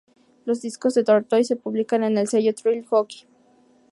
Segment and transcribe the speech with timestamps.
[0.45, 3.27] Los discos de "Tortoise" se publican en el sello Thrill Jockey.